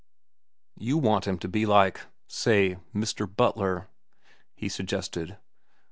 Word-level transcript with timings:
"You 0.79 0.97
want 0.97 1.27
him 1.27 1.37
to 1.37 1.47
be 1.47 1.67
like—say 1.67 2.79
Mr. 2.91 3.35
Butler?" 3.35 3.87
he 4.55 4.67
suggested. 4.67 5.37